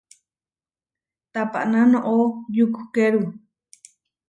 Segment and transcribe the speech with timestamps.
[1.33, 2.17] Tapaná noʼó
[2.55, 3.21] yukukeru.